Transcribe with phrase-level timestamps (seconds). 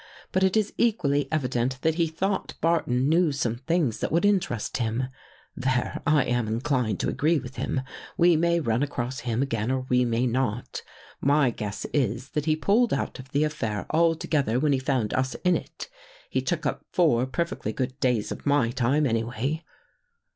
[0.31, 4.77] But it is equally evident that he thought Barton knew some things that would interest
[4.77, 5.03] him."
[5.65, 7.81] There, I am inclined to agree with him.
[8.17, 10.81] We may run across him again or we may not.
[11.21, 15.35] My guess is that he pulled out of the affair altogether when he found us
[15.43, 15.87] in it.
[16.31, 19.63] He took up four perfectly good days of my time, anyway."